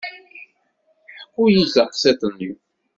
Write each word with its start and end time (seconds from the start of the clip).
Ḥku-iyi-d 1.21 1.69
taqsiṭ-nni. 1.73 2.51